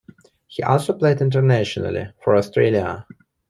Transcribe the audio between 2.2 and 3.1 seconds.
for Australia.